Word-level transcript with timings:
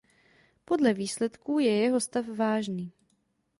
Podle 0.65 0.93
výsledků 0.93 1.59
je 1.59 1.79
jeho 1.81 1.99
stav 1.99 2.25
vážný. 2.27 2.91